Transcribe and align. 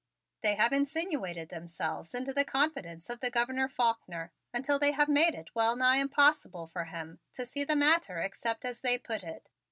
They 0.41 0.55
have 0.55 0.73
insinuated 0.73 1.49
themselves 1.49 2.15
into 2.15 2.33
the 2.33 2.43
confidence 2.43 3.07
of 3.07 3.19
Governor 3.19 3.67
Faulkner 3.69 4.31
until 4.51 4.79
they 4.79 4.93
have 4.93 5.07
made 5.07 5.35
it 5.35 5.53
well 5.53 5.75
nigh 5.75 5.97
impossible 5.97 6.65
for 6.65 6.85
him 6.85 7.19
to 7.33 7.45
see 7.45 7.63
the 7.63 7.75
matter 7.75 8.17
except 8.17 8.65
as 8.65 8.81
they 8.81 8.97
put 8.97 9.23
it. 9.23 9.47